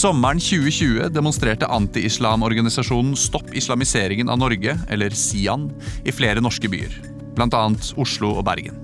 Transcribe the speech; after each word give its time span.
Sommeren 0.00 0.38
2020 0.40 1.10
demonstrerte 1.12 1.66
anti-islamorganisasjonen 1.66 3.16
Stopp 3.16 3.50
islamiseringen 3.52 4.30
av 4.32 4.38
Norge, 4.38 4.78
eller 4.88 5.10
SIAN, 5.10 5.66
i 6.04 6.12
flere 6.12 6.40
norske 6.40 6.70
byer. 6.72 6.94
Bl.a. 7.36 7.60
Oslo 8.00 8.30
og 8.38 8.46
Bergen. 8.48 8.78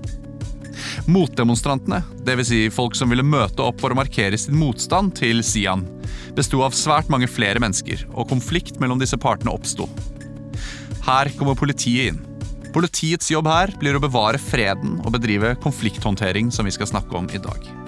Motdemonstrantene, 1.09 2.03
dvs. 2.27 2.51
Si 2.51 2.59
folk 2.69 2.93
som 2.99 3.09
ville 3.09 3.25
møte 3.25 3.65
opp 3.65 3.81
for 3.81 3.95
å 3.95 3.97
markere 3.97 4.37
sin 4.37 4.59
motstand 4.61 5.15
til 5.17 5.41
SIAN, 5.41 5.87
besto 6.37 6.61
av 6.61 6.77
svært 6.77 7.09
mange 7.09 7.31
flere 7.31 7.65
mennesker, 7.65 8.05
og 8.13 8.29
konflikt 8.35 8.77
mellom 8.77 9.01
disse 9.01 9.17
partene 9.17 9.55
oppsto. 9.57 9.89
Her 11.07 11.33
kommer 11.39 11.57
politiet 11.57 12.11
inn. 12.13 12.21
Politiets 12.77 13.33
jobb 13.33 13.49
her 13.49 13.73
blir 13.81 13.97
å 13.97 14.05
bevare 14.05 14.37
freden 14.37 14.99
og 15.01 15.17
bedrive 15.17 15.55
konflikthåndtering, 15.65 16.53
som 16.53 16.69
vi 16.69 16.77
skal 16.77 16.93
snakke 16.93 17.17
om 17.17 17.33
i 17.33 17.41
dag. 17.41 17.86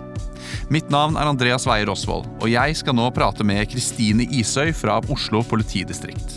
Mitt 0.70 0.92
navn 0.94 1.16
er 1.18 1.26
Andreas 1.26 1.64
Weier 1.66 1.88
Rosvold, 1.90 2.28
og 2.44 2.52
jeg 2.52 2.76
skal 2.78 2.94
nå 2.94 3.08
prate 3.10 3.42
med 3.42 3.64
Kristine 3.72 4.28
Isøy 4.38 4.70
fra 4.78 5.00
Oslo 5.10 5.42
politidistrikt. 5.50 6.36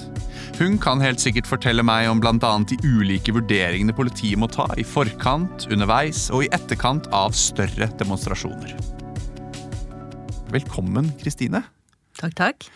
Hun 0.56 0.78
kan 0.80 1.04
helt 1.04 1.20
sikkert 1.20 1.50
fortelle 1.50 1.84
meg 1.84 2.08
om 2.08 2.20
bl.a. 2.22 2.52
de 2.64 2.78
ulike 2.80 3.34
vurderingene 3.36 3.92
politiet 3.92 4.40
må 4.40 4.48
ta 4.48 4.64
i 4.80 4.86
forkant, 4.88 5.66
underveis 5.68 6.30
og 6.32 6.46
i 6.46 6.50
etterkant 6.56 7.10
av 7.12 7.36
større 7.36 7.90
demonstrasjoner. 8.00 8.72
Velkommen, 10.56 11.12
Kristine. 11.20 11.66
Takk, 12.16 12.32
takk. 12.40 12.68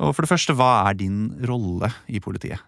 Og 0.00 0.16
for 0.16 0.24
det 0.24 0.32
første, 0.32 0.56
hva 0.56 0.78
er 0.86 0.96
din 0.96 1.26
rolle 1.44 1.92
i 2.08 2.24
politiet? 2.24 2.64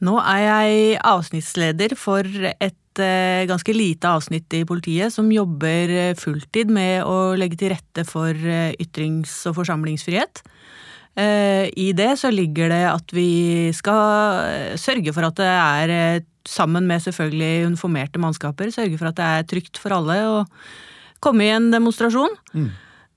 Nå 0.00 0.16
er 0.24 0.40
jeg 0.40 1.00
avsnittsleder 1.04 1.98
for 2.00 2.24
et 2.56 2.80
Eh, 3.00 3.46
ganske 3.48 3.72
lite 3.72 4.10
avsnitt 4.10 4.52
i 4.52 4.64
politiet 4.68 5.12
som 5.14 5.30
jobber 5.32 5.88
eh, 5.88 6.16
fulltid 6.18 6.70
med 6.72 7.06
å 7.08 7.32
legge 7.38 7.56
til 7.60 7.72
rette 7.72 8.04
for 8.08 8.36
eh, 8.36 8.74
ytrings- 8.82 9.46
og 9.48 9.56
forsamlingsfrihet. 9.62 10.44
I 11.12 11.90
det 11.92 12.14
så 12.16 12.30
ligger 12.32 12.70
det 12.72 12.84
at 12.88 13.10
vi 13.12 13.68
skal 13.76 14.78
sørge 14.80 15.12
for 15.12 15.26
at 15.26 15.36
det 15.36 15.44
er, 15.44 16.22
sammen 16.48 16.86
med 16.88 17.02
selvfølgelig 17.04 17.66
uniformerte 17.66 18.22
mannskaper, 18.22 18.70
sørge 18.72 18.96
for 18.96 19.10
at 19.10 19.18
det 19.18 19.26
er 19.26 19.44
trygt 19.50 19.76
for 19.76 19.92
alle 19.92 20.16
å 20.24 20.38
komme 21.20 21.44
i 21.44 21.50
en 21.52 21.68
demonstrasjon. 21.68 22.32
Mm. 22.56 22.70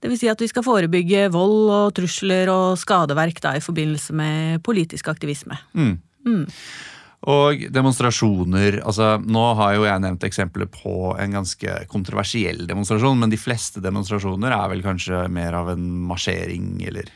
Det 0.03 0.11
vil 0.11 0.19
si 0.19 0.27
at 0.27 0.43
vi 0.43 0.49
skal 0.51 0.67
forebygge 0.67 1.29
vold 1.31 1.71
og 1.71 1.95
trusler 1.95 2.51
og 2.51 2.75
skadeverk 2.83 3.39
da, 3.47 3.55
i 3.55 3.63
forbindelse 3.63 4.19
med 4.19 4.59
politisk 4.67 5.07
aktivisme. 5.15 5.55
Mm. 5.71 5.95
Mm. 6.27 6.43
Og 7.25 7.65
demonstrasjoner 7.73 8.81
altså 8.85 9.15
Nå 9.23 9.43
har 9.57 9.73
jo 9.73 9.85
jeg 9.87 10.01
nevnt 10.03 10.25
eksempler 10.27 10.69
på 10.69 11.15
en 11.17 11.37
ganske 11.39 11.77
kontroversiell 11.89 12.65
demonstrasjon, 12.69 13.17
men 13.21 13.33
de 13.33 13.39
fleste 13.41 13.81
demonstrasjoner 13.81 14.53
er 14.53 14.71
vel 14.73 14.83
kanskje 14.85 15.25
mer 15.33 15.57
av 15.57 15.71
en 15.73 15.85
marsjering, 16.09 16.75
eller? 16.85 17.09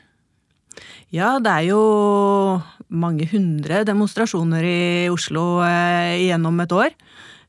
Ja, 1.13 1.37
det 1.41 1.49
er 1.49 1.69
jo 1.71 1.81
mange 2.89 3.25
hundre 3.31 3.83
demonstrasjoner 3.85 4.65
i 4.65 4.81
Oslo 5.09 5.61
eh, 5.65 6.19
gjennom 6.27 6.59
et 6.61 6.73
år. 6.73 6.93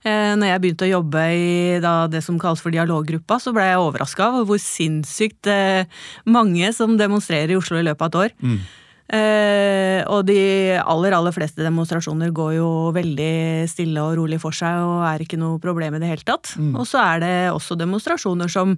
Eh, 0.01 0.33
når 0.41 0.49
jeg 0.49 0.61
begynte 0.63 0.87
å 0.87 0.95
jobbe 0.95 1.23
i 1.37 1.81
da, 1.85 2.07
det 2.09 2.23
som 2.25 2.39
kalles 2.41 2.63
for 2.65 2.73
dialoggruppa, 2.73 3.37
så 3.41 3.53
ble 3.53 3.67
jeg 3.69 3.83
overraska 3.83 4.31
over 4.31 4.47
hvor 4.49 4.61
sinnssykt 4.63 5.51
eh, 5.53 5.89
mange 6.25 6.73
som 6.77 6.97
demonstrerer 6.97 7.53
i 7.53 7.59
Oslo 7.61 7.77
i 7.81 7.85
løpet 7.85 8.07
av 8.07 8.09
et 8.09 8.21
år. 8.23 8.37
Mm. 8.41 8.63
Eh, 9.11 10.01
og 10.07 10.23
de 10.29 10.39
aller, 10.79 11.15
aller 11.17 11.35
fleste 11.35 11.65
demonstrasjoner 11.65 12.31
går 12.35 12.53
jo 12.61 12.69
veldig 12.95 13.67
stille 13.71 14.05
og 14.05 14.15
rolig 14.21 14.39
for 14.39 14.55
seg 14.55 14.85
og 14.85 15.03
er 15.09 15.25
ikke 15.25 15.39
noe 15.41 15.59
problem 15.63 15.97
i 15.99 16.03
det 16.03 16.13
hele 16.13 16.27
tatt. 16.27 16.53
Mm. 16.55 16.77
Og 16.79 16.87
så 16.87 17.01
er 17.03 17.25
det 17.25 17.35
også 17.51 17.75
demonstrasjoner 17.81 18.53
som 18.53 18.77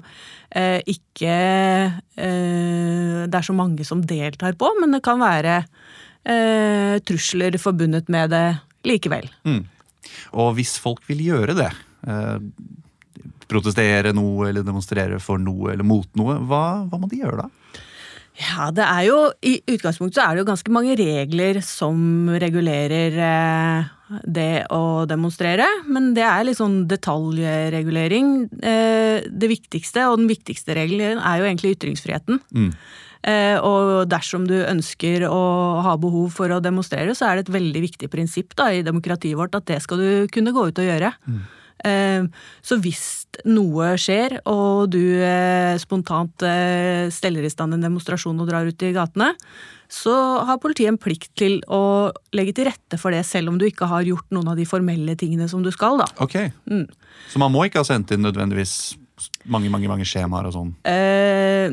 eh, 0.48 0.80
ikke 0.88 1.36
eh, 2.16 3.18
det 3.28 3.38
er 3.38 3.44
så 3.44 3.56
mange 3.56 3.84
som 3.84 4.00
deltar 4.00 4.56
på, 4.56 4.72
men 4.80 4.96
det 4.96 5.02
kan 5.04 5.20
være 5.20 5.60
eh, 6.24 6.96
trusler 7.04 7.60
forbundet 7.60 8.08
med 8.12 8.32
det 8.32 8.46
likevel. 8.88 9.28
Mm. 9.44 9.66
Og 10.40 10.54
hvis 10.56 10.78
folk 10.80 11.04
vil 11.12 11.20
gjøre 11.28 11.58
det, 11.60 11.70
eh, 12.08 12.38
protestere 13.52 14.14
noe 14.16 14.48
eller 14.48 14.64
demonstrere 14.64 15.20
for 15.20 15.36
noe 15.36 15.74
eller 15.74 15.84
mot 15.84 16.08
noe, 16.16 16.40
hva, 16.48 16.86
hva 16.88 17.00
må 17.00 17.10
de 17.10 17.20
gjøre 17.20 17.44
da? 17.44 17.50
Ja, 18.40 18.70
det 18.72 18.84
er 18.84 19.02
jo 19.04 19.16
I 19.44 19.58
utgangspunktet 19.74 20.16
så 20.16 20.24
er 20.24 20.34
det 20.34 20.42
jo 20.42 20.48
ganske 20.48 20.72
mange 20.72 20.94
regler 20.96 21.60
som 21.64 22.30
regulerer 22.40 23.18
eh, 23.28 23.90
det 24.24 24.64
å 24.72 25.04
demonstrere. 25.08 25.66
Men 25.84 26.12
det 26.16 26.24
er 26.24 26.46
litt 26.48 26.60
sånn 26.60 26.82
detaljregulering. 26.90 28.32
Eh, 28.56 29.28
det 29.28 29.52
viktigste, 29.52 30.08
og 30.08 30.22
den 30.22 30.32
viktigste 30.32 30.76
regelen, 30.78 31.20
er 31.20 31.40
jo 31.40 31.48
egentlig 31.48 31.76
ytringsfriheten. 31.76 32.40
Mm. 32.56 32.70
Eh, 33.22 33.56
og 33.62 34.08
dersom 34.10 34.48
du 34.48 34.56
ønsker 34.64 35.28
å 35.28 35.42
ha 35.84 35.94
behov 36.00 36.32
for 36.34 36.50
å 36.50 36.62
demonstrere, 36.64 37.14
så 37.14 37.28
er 37.28 37.38
det 37.38 37.46
et 37.46 37.56
veldig 37.60 37.82
viktig 37.84 38.10
prinsipp 38.10 38.56
da, 38.58 38.72
i 38.72 38.84
demokratiet 38.86 39.38
vårt 39.38 39.54
at 39.58 39.68
det 39.68 39.82
skal 39.84 40.00
du 40.00 40.30
kunne 40.32 40.54
gå 40.56 40.70
ut 40.70 40.80
og 40.82 40.88
gjøre. 40.88 41.12
Mm. 41.28 41.42
Eh, 41.86 42.24
så 42.62 42.78
hvis 42.82 43.04
noe 43.48 43.94
skjer, 44.00 44.38
og 44.50 44.90
du 44.92 45.02
eh, 45.24 45.74
spontant 45.80 46.44
eh, 46.46 47.08
steller 47.12 47.46
i 47.46 47.52
stand 47.52 47.76
en 47.76 47.86
demonstrasjon 47.86 48.40
og 48.42 48.50
drar 48.50 48.68
ut 48.68 48.86
i 48.86 48.92
gatene, 48.94 49.32
så 49.92 50.14
har 50.48 50.60
politiet 50.60 50.88
en 50.88 51.00
plikt 51.00 51.34
til 51.36 51.58
å 51.68 52.12
legge 52.32 52.54
til 52.56 52.70
rette 52.70 52.96
for 53.00 53.12
det, 53.12 53.26
selv 53.28 53.52
om 53.52 53.58
du 53.60 53.66
ikke 53.68 53.90
har 53.90 54.06
gjort 54.08 54.30
noen 54.32 54.54
av 54.54 54.56
de 54.56 54.64
formelle 54.68 55.16
tingene 55.20 55.48
som 55.52 55.64
du 55.64 55.68
skal. 55.74 56.00
da. 56.00 56.08
Ok, 56.24 56.38
mm. 56.70 56.86
Så 57.32 57.42
man 57.42 57.52
må 57.52 57.66
ikke 57.66 57.82
ha 57.82 57.88
sendt 57.88 58.14
inn 58.14 58.24
nødvendigvis 58.24 58.94
mange 59.50 59.70
mange, 59.72 59.88
mange 59.90 60.06
skjemaer 60.06 60.48
og 60.48 60.54
sånn? 60.54 60.72
Eh, 60.88 61.72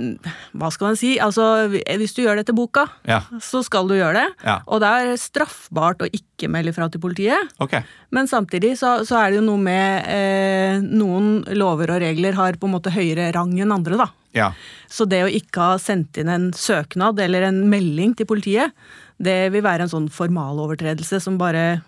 hva 0.57 0.69
skal 0.73 0.91
man 0.91 0.99
si? 0.99 1.15
Altså, 1.21 1.69
Hvis 1.69 2.15
du 2.17 2.23
gjør 2.23 2.39
det 2.39 2.47
til 2.49 2.57
boka, 2.57 2.87
ja. 3.07 3.21
så 3.43 3.61
skal 3.65 3.89
du 3.89 3.95
gjøre 3.97 4.21
det. 4.23 4.27
Ja. 4.45 4.59
Og 4.67 4.81
det 4.83 4.89
er 4.89 5.21
straffbart 5.21 6.05
å 6.05 6.09
ikke 6.09 6.49
melde 6.51 6.73
fra 6.75 6.89
til 6.89 7.01
politiet. 7.03 7.51
Okay. 7.61 7.83
Men 8.15 8.29
samtidig 8.31 8.75
så, 8.79 8.99
så, 9.07 9.19
er 9.21 9.31
det 9.31 9.41
jo 9.41 9.47
noe 9.49 9.61
med 9.61 10.07
eh, 10.09 10.79
Noen 10.79 11.43
lover 11.57 11.95
og 11.95 12.01
regler 12.03 12.37
har 12.37 12.57
på 12.59 12.69
en 12.69 12.75
måte 12.77 12.93
høyere 12.93 13.29
rang 13.35 13.53
enn 13.59 13.75
andre, 13.75 13.99
da. 13.99 14.09
Ja. 14.35 14.51
Så 14.89 15.07
det 15.09 15.23
å 15.25 15.31
ikke 15.31 15.71
ha 15.71 15.77
sendt 15.81 16.19
inn 16.21 16.29
en 16.31 16.49
søknad 16.53 17.19
eller 17.21 17.47
en 17.47 17.63
melding 17.69 18.15
til 18.17 18.29
politiet, 18.29 18.75
det 19.19 19.49
vil 19.53 19.65
være 19.65 19.85
en 19.85 19.91
sånn 19.91 20.09
formalovertredelse 20.13 21.19
som 21.23 21.39
bare 21.41 21.81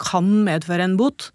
kan 0.00 0.26
medføre 0.46 0.86
en 0.86 0.96
bot. 0.98 1.28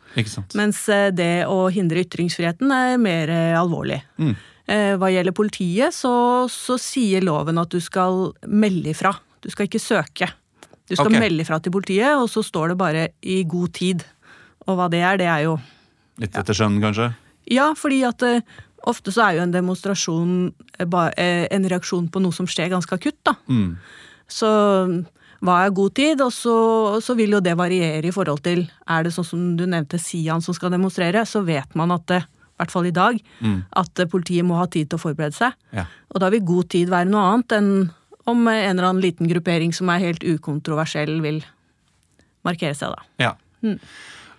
Mens 0.57 0.81
eh, 0.91 1.11
det 1.15 1.45
å 1.49 1.65
hindre 1.73 2.03
ytringsfriheten 2.05 2.71
er 2.73 2.97
mer 3.01 3.31
eh, 3.31 3.53
alvorlig. 3.57 3.99
Mm. 4.21 4.33
Eh, 4.65 4.93
hva 4.99 5.11
gjelder 5.13 5.35
politiet, 5.37 5.95
så, 5.95 6.13
så, 6.51 6.79
sier 6.81 7.25
loven 7.25 7.61
at 7.61 7.73
du 7.73 7.79
skal 7.83 8.31
melde 8.49 8.91
ifra. 8.95 9.13
Du 9.45 9.51
skal 9.53 9.69
ikke 9.69 9.81
søke. 9.81 10.31
Du 10.85 10.95
skal 10.95 11.11
okay. 11.11 11.21
melde 11.21 11.45
ifra 11.45 11.59
til 11.61 11.73
politiet, 11.73 12.13
og 12.17 12.29
så 12.29 12.43
står 12.45 12.73
det 12.73 12.81
bare 12.81 13.07
'i 13.21 13.43
god 13.49 13.73
tid'. 13.77 14.05
Og 14.65 14.77
hva 14.77 14.89
det 14.89 15.01
er, 15.01 15.17
det 15.21 15.29
er 15.29 15.45
jo 15.45 15.59
Litt 16.17 16.37
etter 16.39 16.55
skjønn, 16.55 16.79
kanskje? 16.79 17.09
Ja, 17.51 17.73
fordi 17.75 17.99
at 18.07 18.23
ofte 18.87 19.11
så 19.11 19.25
er 19.25 19.35
jo 19.35 19.41
en 19.43 19.51
demonstrasjon 19.51 20.53
en 20.79 21.65
reaksjon 21.67 22.07
på 22.07 22.21
noe 22.23 22.31
som 22.31 22.47
skjer 22.47 22.71
ganske 22.71 22.95
akutt, 22.95 23.17
da. 23.27 23.33
Mm. 23.51 23.75
Så 24.31 24.47
hva 25.45 25.57
er 25.63 25.75
god 25.75 25.95
tid? 25.97 26.21
Og 26.25 26.31
så, 26.33 26.55
så, 27.03 27.15
vil 27.17 27.37
jo 27.37 27.41
det 27.43 27.55
variere 27.57 28.09
i 28.09 28.13
forhold 28.13 28.43
til 28.45 28.65
Er 28.89 29.05
det 29.05 29.13
sånn 29.15 29.27
som 29.27 29.43
du 29.59 29.65
nevnte, 29.69 29.99
Sian 30.01 30.43
som 30.43 30.55
skal 30.57 30.73
demonstrere, 30.73 31.25
så 31.29 31.43
vet 31.45 31.77
man 31.77 31.93
at 31.95 32.07
det, 32.11 32.21
i 32.25 32.57
hvert 32.61 32.73
fall 32.73 32.89
i 32.89 32.95
dag, 32.95 33.19
mm. 33.43 33.59
at 33.81 34.05
politiet 34.11 34.47
må 34.47 34.59
ha 34.59 34.67
tid 34.71 34.89
til 34.89 34.99
å 34.99 35.05
forberede 35.05 35.37
seg. 35.37 35.55
Ja. 35.75 35.87
Og 36.13 36.23
da 36.23 36.31
vil 36.33 36.45
god 36.47 36.71
tid 36.73 36.91
være 36.93 37.09
noe 37.11 37.25
annet 37.33 37.57
enn 37.57 37.71
om 38.25 38.47
en 38.49 38.71
eller 38.71 38.89
annen 38.89 39.03
liten 39.03 39.29
gruppering 39.29 39.73
som 39.75 39.91
er 39.93 40.01
helt 40.01 40.23
ukontroversiell, 40.25 41.19
vil 41.21 41.43
markere 42.45 42.77
seg, 42.77 42.95
da. 42.95 43.09
Ja. 43.21 43.33
Mm. 43.65 43.77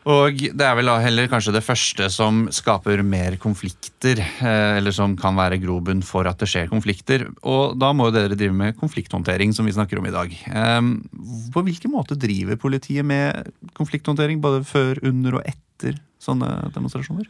Og 0.06 0.38
det 0.38 0.62
er 0.62 0.76
vel 0.78 0.86
da 0.86 1.00
heller 1.02 1.26
kanskje 1.26 1.56
det 1.56 1.64
første 1.66 2.06
som 2.14 2.44
skaper 2.54 3.00
mer 3.02 3.34
konflikter, 3.42 4.20
eh, 4.22 4.76
eller 4.78 4.94
som 4.94 5.16
kan 5.18 5.34
være 5.34 5.58
grobunn 5.58 6.04
for 6.06 6.28
at 6.30 6.38
det 6.38 6.46
skjer 6.52 6.70
konflikter. 6.70 7.24
Og 7.42 7.74
da 7.80 7.90
må 7.90 8.06
jo 8.06 8.14
dere 8.14 8.38
drive 8.38 8.54
med 8.54 8.78
konflikthåndtering, 8.78 9.54
som 9.56 9.66
vi 9.66 9.74
snakker 9.74 9.98
om 9.98 10.06
i 10.06 10.14
dag. 10.14 10.36
Ehm, 10.54 10.92
på 11.50 11.64
hvilken 11.66 11.90
måte 11.90 12.14
driver 12.14 12.54
politiet 12.54 13.04
med 13.04 13.50
konflikthåndtering, 13.74 14.38
både 14.40 14.62
før, 14.68 15.02
under 15.02 15.40
og 15.40 15.50
etter 15.50 15.98
sånne 16.22 16.70
demonstrasjoner? 16.76 17.26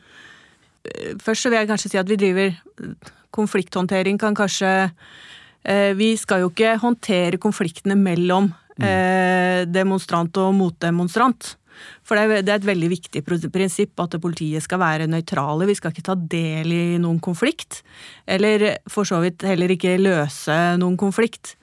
Først 1.25 1.47
så 1.47 1.49
vil 1.49 1.63
jeg 1.63 1.73
kanskje 1.73 1.95
si 1.95 1.99
at 1.99 2.11
vi 2.13 2.21
driver 2.21 2.53
konflikthåndtering 3.35 4.21
kan 4.21 4.37
kanskje 4.37 4.71
eh, 5.65 5.93
Vi 5.99 6.13
skal 6.21 6.45
jo 6.45 6.53
ikke 6.53 6.77
håndtere 6.83 7.41
konfliktene 7.43 7.97
mellom 7.97 8.53
mm. 8.53 8.85
Eh, 8.85 9.61
demonstrant 9.65 10.37
og 10.37 10.53
motdemonstrant. 10.55 11.57
For 12.07 12.19
det 12.19 12.45
er, 12.47 12.57
et 12.57 12.69
veldig 12.69 12.91
viktig 12.93 13.23
prinsipp 13.27 14.01
at 14.03 14.17
politiet 14.23 14.65
skal 14.65 14.81
være 14.83 15.09
nøytrale. 15.11 15.69
Vi 15.69 15.77
skal 15.79 15.93
ikke 15.95 16.07
ta 16.07 16.17
del 16.17 16.73
i 16.75 16.85
noen 17.03 17.21
konflikt. 17.23 17.83
Eller 18.27 18.79
for 18.91 19.09
så 19.09 19.21
vidt 19.25 19.47
heller 19.47 19.75
ikke 19.75 19.99
løse 20.01 20.57
noen 20.81 20.97
konflikt. 21.01 21.57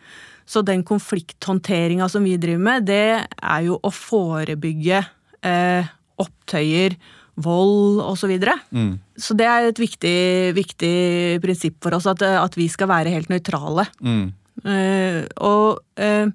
Så 0.46 0.64
den 0.66 0.84
konflikthåndteringa 0.84 2.10
som 2.12 2.26
vi 2.28 2.36
driver 2.38 2.64
med, 2.64 2.88
det 2.90 3.04
er 3.24 3.62
jo 3.66 3.80
å 3.80 3.92
forebygge 3.94 5.00
eh, 5.46 5.92
opptøyer 6.20 6.98
vold 7.44 8.02
osv. 8.04 8.24
Så, 8.24 8.30
videre. 8.30 8.54
mm. 8.72 8.92
så 9.18 9.36
det 9.38 9.48
er 9.50 9.68
et 9.68 9.80
viktig, 9.82 10.18
viktig 10.56 10.96
prinsipp 11.44 11.80
for 11.84 11.98
oss, 11.98 12.08
at, 12.12 12.22
at, 12.22 12.58
vi 12.60 12.68
skal 12.72 12.92
være 12.92 13.14
helt 13.14 13.32
nøytrale. 13.32 13.88
Mm. 14.04 14.28
Eh, 14.64 15.24
og 15.44 15.82
uh, 16.00 16.30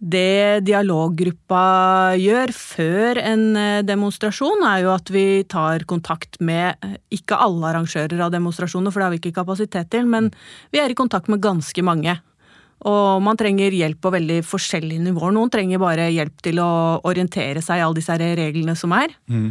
det 0.00 0.64
dialoggruppa 0.64 2.16
gjør 2.16 2.52
før 2.56 3.20
en 3.20 3.44
demonstrasjon, 3.84 4.64
er 4.64 4.86
jo 4.86 4.94
at 4.94 5.12
vi 5.12 5.24
tar 5.44 5.84
kontakt 5.84 6.38
med 6.40 6.80
ikke 7.12 7.36
alle 7.36 7.68
arrangører 7.68 8.24
av 8.24 8.32
demonstrasjoner, 8.32 8.88
for 8.88 9.02
det 9.02 9.06
har 9.06 9.12
vi 9.12 9.20
ikke 9.20 9.36
kapasitet 9.42 9.92
til, 9.92 10.08
men 10.08 10.30
vi 10.72 10.80
er 10.80 10.88
i 10.88 10.96
kontakt 10.96 11.28
med 11.28 11.42
ganske 11.44 11.84
mange. 11.84 12.16
Og 12.88 13.20
man 13.20 13.36
trenger 13.36 13.74
hjelp 13.76 14.00
på 14.00 14.12
veldig 14.14 14.38
forskjellige 14.48 15.04
nivåer. 15.04 15.34
Noen 15.36 15.52
trenger 15.52 15.82
bare 15.82 16.08
hjelp 16.14 16.40
til 16.44 16.62
å 16.64 16.70
orientere 17.08 17.60
seg 17.64 17.80
i 17.80 17.84
alle 17.84 17.98
disse 17.98 18.16
reglene 18.16 18.76
som 18.78 18.94
er. 18.96 19.12
Mm. 19.28 19.50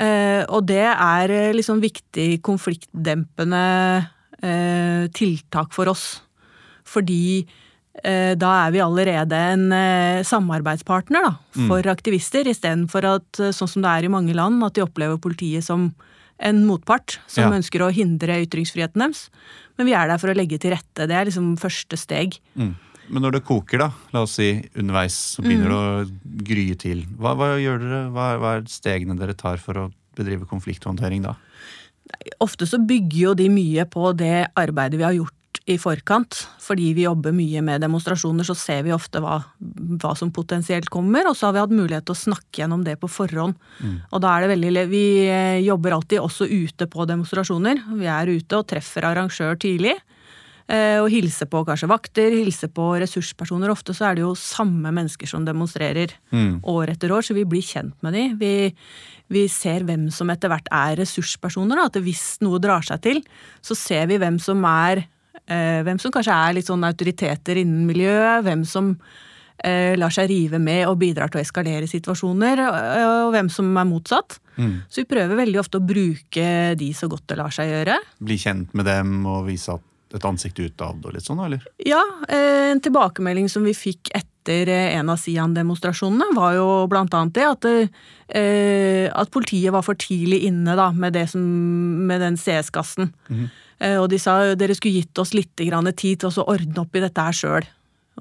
Eh, 0.00 0.42
og 0.48 0.64
det 0.66 0.86
er 0.88 1.34
eh, 1.34 1.52
liksom 1.54 1.82
viktig 1.82 2.40
konfliktdempende 2.44 3.66
eh, 4.40 5.04
tiltak 5.14 5.76
for 5.76 5.92
oss. 5.92 6.06
Fordi 6.88 7.44
eh, 7.44 7.63
da 8.02 8.50
er 8.64 8.72
vi 8.74 8.82
allerede 8.82 9.38
en 9.54 9.68
eh, 9.72 10.24
samarbeidspartner 10.26 11.28
da, 11.28 11.34
mm. 11.54 11.68
for 11.68 11.78
mm. 11.78 11.92
aktivister, 11.92 12.48
istedenfor 12.50 13.06
at, 13.06 13.28
eh, 13.40 13.54
sånn 13.54 13.70
som 13.70 13.84
det 13.84 13.92
er 13.92 14.08
i 14.08 14.12
mange 14.12 14.34
land, 14.34 14.62
at 14.66 14.74
de 14.74 14.82
opplever 14.84 15.20
politiet 15.22 15.64
som 15.66 15.92
en 16.42 16.64
motpart 16.66 17.20
som 17.30 17.46
ja. 17.46 17.52
ønsker 17.54 17.84
å 17.84 17.92
hindre 17.94 18.40
ytringsfriheten 18.42 19.04
deres. 19.04 19.28
Men 19.78 19.88
vi 19.88 19.94
er 19.94 20.10
der 20.10 20.18
for 20.18 20.32
å 20.32 20.36
legge 20.36 20.58
til 20.62 20.74
rette. 20.74 21.06
Det 21.06 21.14
er 21.14 21.30
liksom 21.30 21.54
første 21.62 21.98
steg. 21.98 22.36
Mm. 22.58 22.74
Men 23.14 23.26
når 23.26 23.36
det 23.36 23.44
koker, 23.46 23.84
da, 23.84 23.88
la 24.14 24.24
oss 24.24 24.38
si 24.40 24.48
underveis, 24.80 25.16
så 25.36 25.44
begynner 25.44 25.70
mm. 25.70 25.74
det 25.74 25.78
å 25.78 26.42
grye 26.50 26.76
til. 26.80 27.04
Hva, 27.20 27.34
hva 27.38 27.52
gjør 27.60 27.82
dere? 27.82 28.02
Hva, 28.14 28.28
hva, 28.40 28.56
er 28.58 28.68
stegene 28.72 29.16
dere 29.20 29.36
tar 29.38 29.62
for 29.62 29.80
å 29.80 29.88
bedrive 30.18 30.48
konflikthåndtering 30.50 31.24
da? 31.26 31.36
Ofte 32.44 32.66
så 32.68 32.78
bygger 32.82 33.18
jo 33.20 33.34
de 33.38 33.48
mye 33.52 33.86
på 33.90 34.12
det 34.16 34.48
arbeidet 34.60 35.00
vi 35.00 35.06
har 35.06 35.16
gjort 35.16 35.36
i 35.64 35.76
forkant. 35.80 36.42
Fordi 36.60 36.90
vi 36.96 37.06
jobber 37.06 37.32
mye 37.36 37.62
med 37.64 37.84
demonstrasjoner, 37.84 38.44
så 38.44 38.56
ser 38.58 38.82
vi 38.84 38.92
ofte 38.92 39.20
hva, 39.24 39.38
hva, 40.00 40.12
som 40.18 40.32
potensielt 40.34 40.90
kommer. 40.92 41.28
Og 41.30 41.38
så 41.38 41.48
har 41.48 41.56
vi 41.56 41.62
hatt 41.62 41.76
mulighet 41.76 42.06
til 42.08 42.16
å 42.16 42.22
snakke 42.24 42.62
gjennom 42.62 42.84
det 42.84 42.98
på 43.00 43.08
forhånd. 43.10 43.56
Mm. 43.80 43.94
Og 44.10 44.24
da 44.24 44.34
er 44.34 44.44
det 44.44 44.52
veldig 44.54 44.86
Vi 44.92 45.04
eh, 45.28 45.62
jobber 45.64 45.96
alltid 45.96 46.20
også 46.20 46.48
ute 46.50 46.88
på 46.90 47.08
demonstrasjoner. 47.08 47.80
Vi 47.96 48.10
er 48.10 48.34
ute 48.34 48.60
og 48.60 48.68
treffer 48.68 49.08
arrangør 49.08 49.56
tidlig. 49.60 49.96
Eh, 50.64 50.96
og 50.96 51.10
hilser 51.12 51.48
på 51.48 51.60
kanskje 51.68 51.88
vakter, 51.90 52.32
hilser 52.32 52.70
på 52.72 52.90
ressurspersoner. 53.00 53.72
Ofte 53.72 53.96
så 53.96 54.08
er 54.08 54.16
det 54.16 54.24
jo 54.24 54.34
samme 54.38 54.92
mennesker 54.96 55.28
som 55.28 55.44
demonstrerer 55.44 56.12
mm. 56.32 56.62
år 56.72 56.94
etter 56.94 57.12
år, 57.12 57.24
så 57.24 57.36
vi 57.36 57.44
blir 57.48 57.64
kjent 57.64 57.96
med 58.04 58.16
de. 58.16 58.26
Vi, 58.40 58.52
vi 59.32 59.48
ser 59.52 59.84
hvem 59.84 60.10
som 60.12 60.32
etter 60.32 60.52
hvert 60.52 60.68
er 60.72 60.96
ressurspersoner. 61.00 61.80
Da. 61.80 61.88
At 61.88 62.00
hvis 62.04 62.38
noe 62.44 62.60
drar 62.64 62.84
seg 62.84 63.00
til, 63.04 63.24
så 63.64 63.76
ser 63.76 64.08
vi 64.12 64.20
hvem 64.20 64.40
som 64.40 64.64
er 64.68 65.06
hvem 65.44 65.98
som 66.00 66.12
kanskje 66.14 66.32
er 66.32 66.54
litt 66.56 66.68
sånn 66.70 66.86
autoriteter 66.88 67.58
innen 67.60 67.84
miljøet, 67.88 68.46
hvem 68.46 68.62
som 68.64 68.94
eh, 69.62 69.94
lar 69.98 70.12
seg 70.14 70.28
rive 70.30 70.60
med 70.62 70.84
og 70.88 70.98
bidrar 71.02 71.32
til 71.32 71.40
å 71.40 71.44
eskalere 71.44 71.88
situasjoner, 71.90 72.62
eh, 72.64 73.06
og 73.26 73.32
hvem 73.34 73.50
som 73.52 73.70
er 73.76 73.88
motsatt. 73.88 74.38
Mm. 74.56 74.76
Så 74.88 75.02
vi 75.02 75.10
prøver 75.10 75.40
veldig 75.40 75.60
ofte 75.62 75.80
å 75.80 75.86
bruke 75.86 76.46
de 76.78 76.92
så 76.96 77.08
godt 77.10 77.26
det 77.30 77.40
lar 77.40 77.54
seg 77.54 77.72
gjøre. 77.72 77.98
Bli 78.24 78.38
kjent 78.40 78.76
med 78.76 78.88
dem 78.90 79.24
og 79.26 79.48
vise 79.48 79.78
et 80.14 80.26
ansikt 80.28 80.60
utad 80.62 81.02
og 81.02 81.10
litt 81.14 81.26
sånn, 81.26 81.40
eller? 81.42 81.64
Ja, 81.82 82.02
en 82.30 82.78
tilbakemelding 82.78 83.48
som 83.50 83.64
vi 83.66 83.72
fikk 83.74 84.12
etter 84.14 84.68
en 84.70 85.10
av 85.10 85.18
Sian-demonstrasjonene, 85.18 86.28
var 86.36 86.52
jo 86.54 86.66
blant 86.92 87.16
annet 87.18 87.34
det 87.34 87.46
at, 87.48 87.66
at 89.10 89.32
politiet 89.34 89.74
var 89.74 89.82
for 89.82 89.98
tidlig 89.98 90.44
inne 90.46 90.76
da, 90.78 90.92
med, 90.94 91.18
som, 91.32 91.42
med 92.06 92.22
den 92.22 92.38
CS-gassen. 92.38 93.10
Mm. 93.26 93.48
Eh, 93.82 93.96
og 94.00 94.08
de 94.12 94.20
sa 94.22 94.54
dere 94.58 94.76
skulle 94.76 95.02
gitt 95.02 95.18
oss 95.22 95.34
litt 95.34 95.54
tid 95.56 96.20
til 96.20 96.28
å 96.30 96.46
ordne 96.46 96.84
opp 96.84 96.96
i 96.96 97.02
dette 97.02 97.28
her 97.28 97.36
sjøl. 97.36 97.70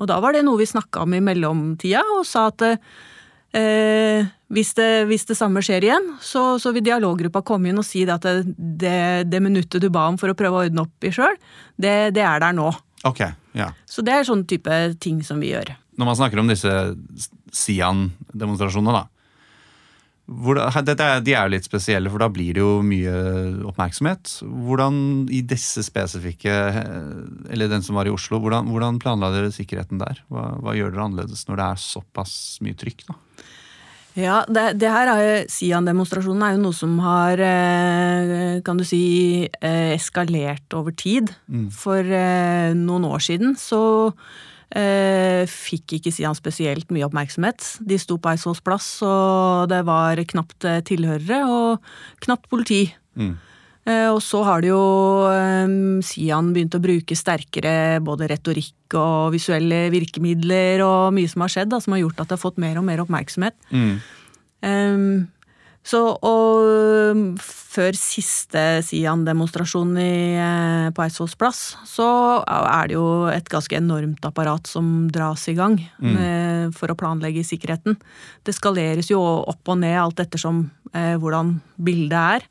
Og 0.01 0.09
da 0.09 0.19
var 0.23 0.33
det 0.33 0.45
noe 0.45 0.57
vi 0.57 0.69
snakka 0.69 1.03
om 1.05 1.13
i 1.13 1.21
mellomtida, 1.21 2.01
og 2.17 2.25
sa 2.25 2.47
at 2.49 2.63
eh, 2.65 4.25
hvis, 4.53 4.73
det, 4.79 4.89
hvis, 5.09 5.27
det, 5.29 5.37
samme 5.37 5.61
skjer 5.65 5.85
igjen, 5.85 6.09
så, 6.21 6.57
så 6.61 6.73
vil 6.73 6.85
dialoggruppa 6.85 7.43
komme 7.45 7.69
inn 7.69 7.81
og 7.81 7.85
si 7.85 8.01
at 8.09 8.25
det, 8.25 8.55
det, 8.57 8.97
det, 9.29 9.43
minuttet 9.43 9.83
du 9.83 9.91
ba 9.93 10.07
om 10.09 10.17
for 10.21 10.33
å 10.33 10.37
prøve 10.37 10.57
å 10.57 10.65
ordne 10.65 10.87
opp 10.87 11.05
i 11.05 11.13
sjøl, 11.13 11.37
det, 11.77 12.11
er 12.17 12.41
der 12.41 12.57
nå. 12.57 12.71
Okay, 13.05 13.35
ja. 13.57 13.69
Så 13.85 14.01
det 14.05 14.15
er 14.15 14.27
sånn 14.27 14.45
type 14.49 14.73
ting 15.03 15.21
som 15.25 15.41
vi 15.43 15.53
gjør. 15.53 15.75
Når 15.99 16.09
man 16.09 16.17
snakker 16.17 16.41
om 16.41 16.49
disse 16.49 16.71
Sian-demonstrasjonene, 17.53 19.03
da, 19.03 19.12
dette, 20.25 21.07
de 21.25 21.33
er 21.35 21.43
jo 21.43 21.51
litt 21.51 21.67
spesielle, 21.67 22.09
for 22.09 22.23
da 22.23 22.29
blir 22.31 22.55
det 22.55 22.61
jo 22.63 22.77
mye 22.85 23.13
oppmerksomhet. 23.67 24.37
Hvordan 24.43 25.27
i 25.27 25.41
disse 25.43 25.83
spesifikke, 25.83 26.53
eller 27.51 27.71
den 27.71 27.83
som 27.83 27.99
var 27.99 28.07
i 28.07 28.13
Oslo, 28.13 28.39
hvordan, 28.39 28.69
hvordan 28.71 29.01
planla 29.03 29.33
dere 29.33 29.51
sikkerheten 29.51 29.99
der? 29.99 30.23
Hva, 30.31 30.53
hva, 30.63 30.77
gjør 30.77 30.93
dere 30.93 31.09
annerledes 31.09 31.43
når 31.49 31.59
det 31.59 31.67
er 31.67 31.83
såpass 31.83 32.37
mye 32.63 32.79
trykk? 32.79 33.03
da? 33.09 33.17
Ja, 34.13 34.37
det, 34.45 34.77
det 34.77 34.93
her 34.93 35.09
er 35.09 35.45
Sian-demonstrasjonen 35.49 36.45
er 36.45 36.55
jo 36.55 36.63
noe 36.67 36.77
som 36.77 36.95
har 37.01 37.41
eh, 37.41 38.61
kan 38.63 38.77
du 38.77 38.85
si, 38.85 39.03
eh, 39.49 39.91
eskalert 39.97 40.77
over 40.77 40.95
tid. 40.95 41.33
Mm. 41.49 41.67
For 41.73 41.99
eh, 41.99 42.71
noen 42.77 43.09
år 43.09 43.25
siden 43.25 43.57
så 43.59 43.83
Eh, 44.03 44.52
fikk 44.73 45.97
ikke 45.99 46.11
si 46.13 46.25
han 46.25 46.37
spesielt 46.37 46.89
mye 46.93 47.05
oppmerksomhet. 47.05 47.65
De 47.85 47.97
sto 48.01 48.17
på 48.17 48.31
Eidsvolls 48.31 48.63
plass, 48.65 48.87
og 49.05 49.69
det 49.69 49.83
var 49.85 50.17
knapt 50.33 50.65
eh, 50.65 50.81
tilhørere 50.85 51.43
og 51.45 51.83
knapt 52.25 52.49
politi. 52.49 52.87
Mm. 53.19 53.35
Eh, 53.83 54.07
og 54.09 54.21
så 54.23 54.41
har 54.47 54.63
det 54.63 54.71
jo 54.71 54.81
Sian 56.07 56.53
begynt 56.55 56.77
å 56.77 56.81
bruke 56.81 57.17
sterkere 57.19 57.99
både 58.01 58.31
retorikk 58.31 58.97
og 58.97 59.33
visuelle 59.35 59.85
virkemidler 59.93 60.81
og 60.85 61.13
mye 61.17 61.29
som 61.29 61.45
har 61.45 61.53
skjedd, 61.53 61.73
da, 61.73 61.81
som 61.83 61.93
har 61.97 62.05
gjort 62.05 62.23
at 62.23 62.31
det 62.31 62.37
har 62.37 62.45
fått 62.45 62.61
mer 62.63 62.79
og 62.81 62.87
mer 62.87 63.03
oppmerksomhet. 63.03 63.57
Mm. 63.73 63.95
Um, 64.63 65.07
så, 65.83 65.99
og 66.15 67.41
før 67.43 67.97
siste 67.99 68.61
Sian-demonstrasjon 68.87 69.97
eh, 69.99 70.85
på 70.95 71.03
Eidsvolls 71.03 71.35
plass, 71.39 71.59
så 71.83 72.07
er 72.47 72.87
det 72.87 72.95
jo 72.95 73.07
et 73.27 73.51
ganske 73.51 73.75
enormt 73.75 74.23
apparat 74.23 74.69
som 74.69 75.09
dras 75.11 75.43
i 75.51 75.57
gang 75.57 75.75
mm. 75.99 76.07
med, 76.07 76.77
for 76.77 76.93
å 76.93 76.97
planlegge 76.99 77.43
sikkerheten. 77.47 77.99
Det 78.47 78.55
skaleres 78.55 79.11
jo 79.11 79.19
opp 79.19 79.73
og 79.73 79.81
ned 79.83 79.99
alt 79.99 80.23
ettersom 80.23 80.69
eh, 80.95 81.17
hvordan 81.19 81.57
bildet 81.75 82.39
er. 82.39 82.47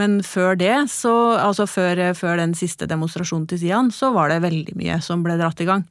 Men 0.00 0.18
før 0.26 0.58
det, 0.58 0.74
så, 0.90 1.14
altså 1.38 1.68
før, 1.70 2.02
før, 2.18 2.38
den 2.42 2.58
siste 2.58 2.90
demonstrasjonen 2.90 3.46
til 3.50 3.62
Sian, 3.62 3.94
så 3.94 4.10
var 4.16 4.30
det 4.32 4.42
veldig 4.42 4.74
mye 4.80 4.98
som 5.04 5.22
ble 5.22 5.38
dratt 5.38 5.62
i 5.62 5.70
gang. 5.70 5.86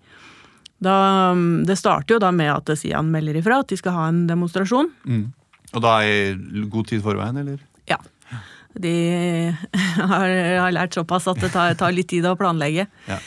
Da, 0.79 1.31
det 1.67 1.75
starter 1.79 2.15
jo 2.15 2.23
da 2.23 2.31
med 2.35 2.51
at 2.51 2.79
Sian 2.79 3.11
melder 3.11 3.39
ifra 3.39 3.63
at 3.63 3.71
de 3.71 3.79
skal 3.79 3.95
ha 3.95 4.07
en 4.11 4.25
demonstrasjon. 4.27 4.91
Mm. 5.07 5.27
Og 5.75 5.83
da 5.85 5.99
i 6.05 6.33
god 6.71 6.89
tid 6.89 7.03
forveien, 7.05 7.37
eller? 7.43 7.59
Ja. 7.89 7.99
De 8.79 8.95
har, 10.13 10.31
har 10.63 10.73
lært 10.73 10.97
såpass 10.97 11.27
at 11.29 11.41
det 11.43 11.51
tar, 11.53 11.75
tar 11.79 11.93
litt 11.95 12.09
tid 12.11 12.27
å 12.29 12.37
planlegge. 12.39 12.87
Ja. 13.09 13.19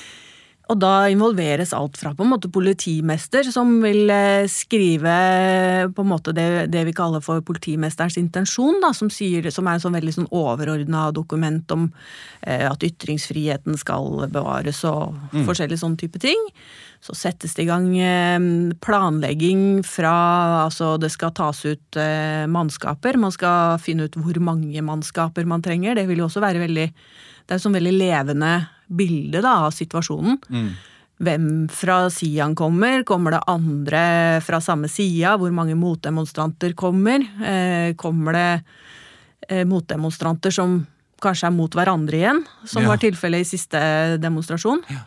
Og 0.70 0.78
da 0.80 1.08
involveres 1.11 1.75
alt 1.76 1.99
fra 2.00 2.12
på 2.16 2.25
en 2.25 2.30
måte 2.32 2.49
politimester, 2.52 3.44
som 3.52 3.75
vil 3.82 4.08
eh, 4.12 4.49
skrive 4.49 5.14
på 5.92 6.04
en 6.04 6.11
måte 6.12 6.32
det, 6.37 6.46
det 6.72 6.84
vi 6.88 6.94
kaller 6.96 7.20
for 7.25 7.42
politimesterens 7.44 8.16
intensjon, 8.20 8.78
da, 8.80 8.92
som, 8.96 9.11
sier, 9.12 9.50
som 9.52 9.68
er 9.68 9.76
en 9.76 9.84
sånn 9.84 9.99
veldig 9.99 10.14
sånn 10.16 10.30
overordna 10.30 11.08
dokument 11.12 11.75
om 11.75 11.88
eh, 12.46 12.64
at 12.70 12.87
ytringsfriheten 12.87 13.76
skal 13.80 14.25
bevares 14.32 14.80
og 14.88 15.18
mm. 15.34 15.44
forskjellige 15.50 15.82
sånne 15.82 16.00
type 16.00 16.22
ting. 16.22 16.40
Så 17.02 17.16
settes 17.18 17.56
det 17.56 17.64
i 17.64 17.66
gang 17.66 17.88
eh, 17.99 18.44
planlegging 18.82 19.82
fra 19.87 20.12
Altså, 20.62 20.94
det 21.02 21.11
skal 21.11 21.35
tas 21.35 21.64
ut 21.66 21.99
eh, 21.99 22.47
mannskaper. 22.47 23.18
Man 23.18 23.35
skal 23.35 23.80
finne 23.82 24.06
ut 24.06 24.18
hvor 24.23 24.38
mange 24.44 24.85
mannskaper 24.87 25.49
man 25.49 25.64
trenger. 25.64 25.99
Det 25.99 26.06
vil 26.06 26.23
jo 26.23 26.28
også 26.28 26.44
være 26.44 26.62
veldig 26.62 26.87
Det 26.87 27.50
er 27.50 27.59
et 27.59 27.64
sånn 27.64 27.75
veldig 27.75 27.97
levende 27.97 28.52
bilde 28.87 29.42
da, 29.42 29.56
av 29.66 29.75
situasjonen. 29.75 30.38
Mm. 30.47 30.71
Hvem 31.23 31.49
fra 31.75 31.99
Sian 32.11 32.54
kommer? 32.59 33.02
Kommer 33.06 33.35
det 33.35 33.42
andre 33.50 34.04
fra 34.47 34.61
samme 34.62 34.90
sida? 34.90 35.35
Hvor 35.40 35.50
mange 35.54 35.75
motdemonstranter 35.78 36.76
kommer? 36.78 37.25
Eh, 37.42 37.94
kommer 37.99 38.38
det 38.38 39.66
motdemonstranter 39.66 40.54
som 40.54 40.85
kanskje 41.23 41.49
er 41.49 41.54
mot 41.54 41.75
hverandre 41.75 42.14
igjen, 42.16 42.38
som 42.62 42.85
ja. 42.85 42.92
var 42.92 43.00
tilfellet 43.02 43.42
i 43.42 43.49
siste 43.49 43.80
demonstrasjon? 44.23 44.85
Ja. 44.90 45.02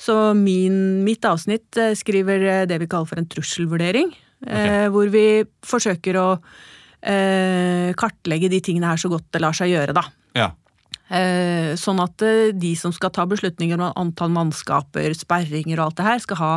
Så 0.00 0.16
min, 0.36 1.02
mitt 1.04 1.24
avsnitt 1.28 1.76
eh, 1.76 1.92
skriver 1.98 2.44
eh, 2.48 2.66
det 2.68 2.78
vi 2.80 2.88
kaller 2.88 3.08
for 3.10 3.20
en 3.20 3.28
trusselvurdering. 3.28 4.14
Okay. 4.40 4.84
Eh, 4.84 4.86
hvor 4.92 5.10
vi 5.12 5.24
forsøker 5.66 6.16
å 6.16 6.28
eh, 7.04 7.92
kartlegge 8.00 8.48
de 8.52 8.62
tingene 8.64 8.88
her 8.88 9.00
så 9.00 9.10
godt 9.12 9.28
det 9.34 9.42
lar 9.44 9.56
seg 9.56 9.74
gjøre, 9.74 9.96
da. 9.96 10.06
Ja. 10.38 10.48
Eh, 11.10 11.74
sånn 11.80 12.00
at 12.00 12.22
de 12.56 12.70
som 12.78 12.94
skal 12.96 13.12
ta 13.12 13.26
beslutninger 13.28 13.80
om 13.80 13.90
antall 14.00 14.32
mannskaper, 14.32 15.12
sperringer 15.18 15.80
og 15.80 15.90
alt 15.90 16.00
det 16.00 16.08
her, 16.08 16.22
skal 16.24 16.40
ha 16.40 16.54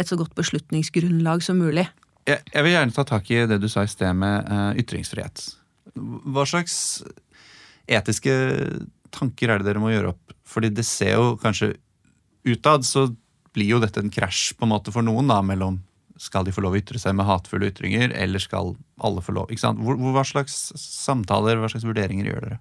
et 0.00 0.08
så 0.08 0.16
godt 0.16 0.32
beslutningsgrunnlag 0.38 1.44
som 1.44 1.60
mulig. 1.60 1.84
Jeg, 2.28 2.40
jeg, 2.46 2.64
vil 2.64 2.76
gjerne 2.76 2.96
ta 2.96 3.04
tak 3.08 3.28
i 3.32 3.42
det 3.50 3.58
du 3.60 3.68
sa 3.68 3.84
i 3.84 3.90
sted 3.90 4.16
med 4.16 4.78
ytringsfrihet. 4.80 5.42
Hva 6.30 6.46
slags 6.48 7.02
etiske 7.90 8.32
tanker 9.12 9.50
er 9.50 9.60
det 9.60 9.66
dere 9.66 9.82
må 9.82 9.90
gjøre 9.92 10.14
opp? 10.14 10.36
Fordi 10.48 10.70
det 10.72 10.86
ser 10.86 11.18
jo 11.18 11.34
kanskje 11.42 11.74
utad 12.48 12.86
så 12.86 13.08
blir 13.54 13.74
jo 13.74 13.82
dette 13.82 14.02
en 14.02 14.12
krasj 14.12 14.54
på 14.56 14.66
en 14.66 14.72
måte 14.74 14.94
for 14.94 15.04
noen 15.06 15.30
da, 15.30 15.40
mellom 15.42 15.80
skal 16.20 16.44
de 16.44 16.52
få 16.52 16.62
lov 16.64 16.76
å 16.76 16.80
ytre 16.80 17.00
seg 17.00 17.14
med 17.16 17.26
hatefulle 17.28 17.70
ytringer, 17.70 18.12
eller 18.12 18.42
skal 18.42 18.74
alle 19.00 19.22
få 19.24 19.34
lov? 19.36 19.48
Ikke 19.48 19.64
sant? 19.64 19.80
Hva 19.80 20.24
slags 20.28 20.58
samtaler, 20.76 21.60
hva 21.60 21.70
slags 21.72 21.86
vurderinger 21.88 22.28
gjør 22.28 22.44
dere? 22.44 22.58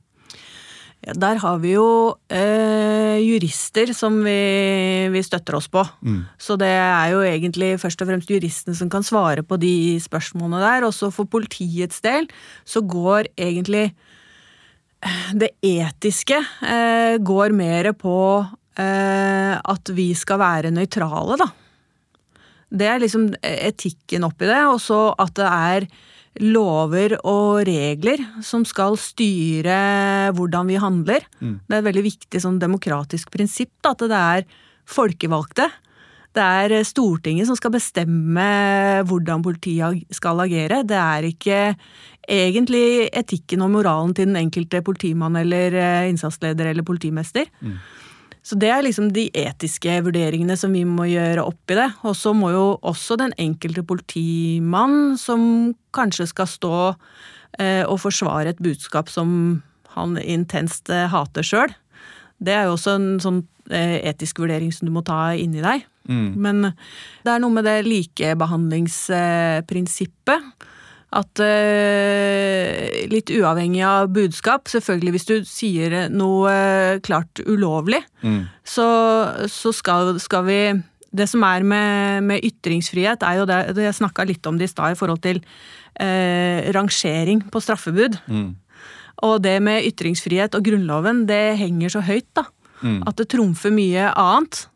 Ja, 0.99 1.13
der 1.15 1.39
har 1.39 1.59
vi 1.63 1.73
jo 1.77 2.15
eh, 2.27 3.19
jurister 3.23 3.91
som 3.95 4.17
vi, 4.25 4.39
vi, 5.13 5.21
støtter 5.23 5.55
oss 5.55 5.69
på. 5.71 5.83
Mm. 6.03 6.25
Så 6.35 6.57
det 6.59 6.71
er 6.71 7.13
jo 7.13 7.21
egentlig 7.23 7.77
først 7.79 8.03
og 8.03 8.09
fremst 8.09 8.31
juristene 8.31 8.75
som 8.75 8.91
kan 8.91 9.05
svare 9.07 9.45
på 9.47 9.59
de 9.61 9.95
spørsmålene 10.03 10.59
der. 10.59 10.87
Også 10.87 11.07
for 11.15 11.29
politiets 11.31 12.03
del 12.03 12.27
så 12.67 12.83
går 12.83 13.31
egentlig 13.39 13.85
eh, 13.87 15.31
det 15.39 15.53
etiske 15.63 16.41
eh, 16.67 17.15
går 17.23 17.55
mer 17.55 17.93
på 17.95 18.17
at 18.79 19.91
vi 19.91 20.11
skal 20.15 20.39
være 20.39 20.71
nøytrale, 20.71 21.35
da. 21.41 21.49
Det 22.69 22.85
er 22.85 23.01
liksom 23.01 23.31
etikken 23.41 24.27
oppi 24.27 24.47
det. 24.49 24.61
Og 24.69 24.79
så 24.83 24.99
at 25.19 25.33
det 25.39 25.49
er 25.49 25.87
lover 26.45 27.15
og 27.27 27.65
regler 27.67 28.21
som 28.45 28.63
skal 28.67 28.97
styre 29.01 30.31
hvordan 30.37 30.69
vi 30.69 30.79
handler. 30.79 31.25
Mm. 31.41 31.59
Det 31.65 31.75
er 31.75 31.81
et 31.81 31.89
veldig 31.89 32.05
viktig 32.05 32.41
sånn 32.43 32.59
demokratisk 32.61 33.31
prinsipp 33.33 33.73
da, 33.83 33.95
at 33.95 34.05
det 34.05 34.19
er 34.19 34.49
folkevalgte. 34.89 35.67
Det 36.37 36.45
er 36.45 36.75
Stortinget 36.85 37.49
som 37.49 37.57
skal 37.57 37.73
bestemme 37.73 38.45
hvordan 39.09 39.41
politiet 39.45 40.05
skal 40.13 40.43
agere. 40.45 40.83
Det 40.87 40.99
er 40.99 41.25
ikke 41.31 41.61
egentlig 42.29 43.09
etikken 43.09 43.65
og 43.65 43.73
moralen 43.73 44.13
til 44.13 44.29
den 44.29 44.37
enkelte 44.37 44.83
politimann 44.85 45.39
eller 45.41 45.73
eh, 45.73 46.09
innsatsleder 46.11 46.69
eller 46.69 46.85
politimester. 46.85 47.49
Mm. 47.65 47.79
Så 48.45 48.55
det 48.59 48.69
er 48.71 48.83
liksom 48.85 49.11
de 49.13 49.29
etiske 49.37 50.03
vurderingene 50.05 50.55
som 50.57 50.73
vi 50.73 50.83
må 50.87 51.03
gjøre 51.09 51.43
oppi 51.45 51.75
det. 51.77 51.89
Og 52.07 52.15
så 52.17 52.33
må 52.33 52.51
jo 52.53 52.79
også 52.87 53.17
den 53.19 53.33
enkelte 53.37 53.83
politimann, 53.85 55.17
som 55.19 55.75
kanskje 55.95 56.25
skal 56.31 56.47
stå 56.49 56.75
eh, 57.59 57.83
og 57.83 57.99
forsvare 58.05 58.49
et 58.53 58.63
budskap 58.63 59.09
som 59.11 59.61
han 59.95 60.17
intenst 60.21 60.89
eh, 60.93 61.09
hater 61.11 61.43
sjøl, 61.45 61.71
det 62.39 62.53
er 62.55 62.63
jo 62.67 62.73
også 62.77 62.91
en 62.95 63.19
sånn 63.19 63.47
eh, 63.67 63.99
etisk 64.07 64.39
vurdering 64.39 64.71
som 64.71 64.87
du 64.87 64.91
må 64.95 65.01
ta 65.05 65.33
inni 65.35 65.61
deg. 65.63 65.85
Mm. 66.09 66.33
Men 66.41 66.73
det 67.25 67.31
er 67.33 67.39
noe 67.43 67.51
med 67.53 67.65
det 67.67 67.85
likebehandlingsprinsippet 67.85 70.41
at 71.09 71.41
uh, 71.41 72.83
litt 73.09 73.31
uavhengig 73.33 73.81
av 73.81 74.11
budskap 74.13 74.69
Selvfølgelig 74.69 75.13
hvis 75.15 75.25
du 75.25 75.35
sier 75.47 75.95
noe 76.13 76.51
klart 77.01 77.41
ulovlig, 77.49 78.03
mm. 78.21 78.43
så, 78.61 78.85
så 79.49 79.73
skal, 79.73 80.13
skal, 80.21 80.45
vi 80.45 80.59
Det 81.09 81.25
som 81.31 81.41
er 81.47 81.65
med, 81.65 82.29
med 82.29 82.45
ytringsfrihet, 82.45 83.25
er 83.25 83.41
jo 83.41 83.49
det, 83.49 83.59
Jeg 83.87 83.97
snakka 83.97 84.27
litt 84.29 84.45
om 84.45 84.61
det 84.61 84.69
i 84.69 84.73
stad 84.75 84.93
i 84.93 84.99
forhold 84.99 85.23
til 85.25 85.41
uh, 85.41 86.69
rangering 86.77 87.41
på 87.49 87.63
straffebud. 87.63 88.21
Mm. 88.29 88.53
Og 89.25 89.39
det 89.43 89.57
med 89.65 89.89
ytringsfrihet 89.89 90.53
og 90.55 90.63
Grunnloven, 90.63 91.25
det 91.27 91.57
henger 91.59 91.97
så 91.97 92.05
høyt, 92.05 92.29
da. 92.37 92.45
Mm. 92.85 93.01
At 93.09 93.17
det 93.19 93.31
trumfer 93.33 93.73
mye 93.73 94.11
annet. 94.13 94.67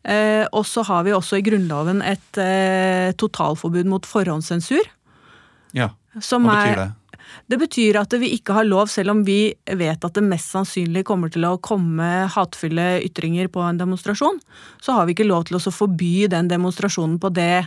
Eh, 0.00 0.46
og 0.56 0.64
så 0.64 0.84
har 0.88 1.04
vi 1.04 1.12
også 1.12 1.40
i 1.40 1.44
Grunnloven 1.44 2.00
et 2.06 2.40
eh, 2.40 3.10
totalforbud 3.20 3.88
mot 3.90 4.06
forhåndssensur. 4.08 4.86
Ja, 5.76 5.92
Hva 6.14 6.40
betyr 6.46 6.82
det? 6.84 6.88
Det 7.50 7.58
betyr 7.60 7.98
at 8.00 8.14
vi 8.18 8.32
ikke 8.34 8.54
har 8.56 8.66
lov, 8.66 8.88
selv 8.90 9.12
om 9.12 9.22
vi 9.26 9.52
vet 9.78 10.04
at 10.06 10.16
det 10.16 10.24
mest 10.26 10.50
sannsynlig 10.54 11.04
kommer 11.06 11.30
til 11.30 11.46
å 11.46 11.56
komme 11.62 12.26
hatefulle 12.30 13.00
ytringer 13.06 13.50
på 13.52 13.62
en 13.62 13.78
demonstrasjon, 13.78 14.40
så 14.82 14.96
har 14.96 15.06
vi 15.06 15.14
ikke 15.14 15.28
lov 15.28 15.46
til 15.48 15.60
å 15.60 15.74
forby 15.74 16.26
den 16.30 16.50
demonstrasjonen 16.50 17.18
på 17.22 17.30
det 17.34 17.66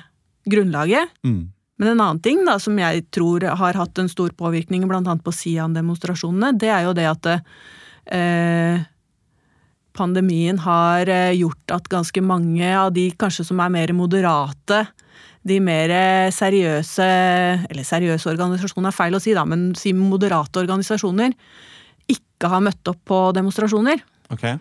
grunnlaget. 0.49 1.11
Mm. 1.23 1.43
Men 1.79 1.93
en 1.93 2.03
annen 2.03 2.21
ting 2.23 2.43
da, 2.47 2.57
som 2.61 2.77
jeg 2.79 3.05
tror 3.13 3.45
har 3.59 3.79
hatt 3.79 3.99
en 3.99 4.11
stor 4.11 4.33
påvirkning 4.37 4.85
bl.a. 4.87 5.15
på 5.23 5.35
Sian-demonstrasjonene, 5.35 6.53
det 6.59 6.69
er 6.71 6.85
jo 6.87 6.95
det 6.97 7.07
at 7.09 7.31
eh, 7.33 8.83
pandemien 9.97 10.59
har 10.63 11.09
eh, 11.11 11.35
gjort 11.37 11.75
at 11.75 11.89
ganske 11.91 12.23
mange 12.25 12.69
av 12.77 12.91
de 12.95 13.09
kanskje 13.19 13.45
som 13.47 13.61
er 13.63 13.73
mer 13.73 13.93
moderate 13.97 14.85
de 15.43 15.57
mer 15.59 15.91
seriøse 16.31 17.05
Eller 17.67 17.83
seriøse 17.83 18.29
organisasjoner 18.31 18.87
er 18.87 18.95
feil 18.95 19.17
å 19.17 19.19
si, 19.19 19.33
da, 19.35 19.43
men 19.43 19.73
si 19.75 19.91
moderate 19.91 20.61
organisasjoner 20.61 21.35
ikke 22.11 22.47
har 22.51 22.63
møtt 22.63 22.87
opp 22.91 22.99
på 23.07 23.17
demonstrasjoner. 23.35 23.99
Okay. 24.31 24.55